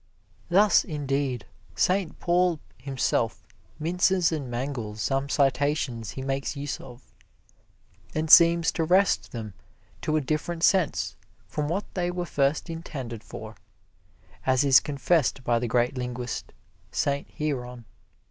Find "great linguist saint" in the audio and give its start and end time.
15.67-17.27